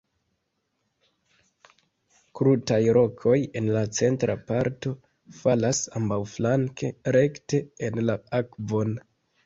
[2.39, 4.97] Krutaj rokoj en la centra parto
[5.43, 9.03] falas ambaŭflanke rekte en la akvon.